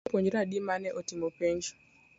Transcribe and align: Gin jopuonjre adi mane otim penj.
Gin 0.03 0.07
jopuonjre 0.09 0.37
adi 0.43 0.57
mane 0.67 0.89
otim 0.99 1.21
penj. 1.37 1.63